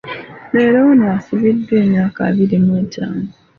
Leero 0.53 0.79
ono 0.91 1.05
asibiddwa 1.17 1.73
emyaka 1.83 2.19
abiri 2.29 2.55
mu 2.65 2.71
etaano. 2.81 3.29